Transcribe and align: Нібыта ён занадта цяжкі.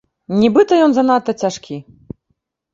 Нібыта 0.41 0.73
ён 0.87 0.91
занадта 0.97 1.31
цяжкі. 1.45 1.81